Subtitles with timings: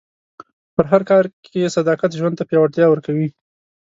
[0.75, 3.27] په هر کار کې صداقت ژوند ته پیاوړتیا ورکوي.